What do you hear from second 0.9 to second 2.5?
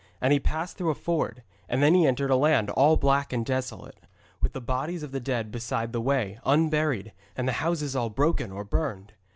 ford, and then he entered a